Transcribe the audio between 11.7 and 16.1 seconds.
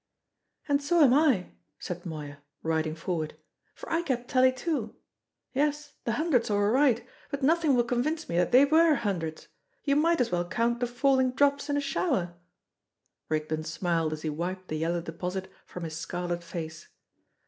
a shower!" Rigden smiled as he wiped the yellow deposit from his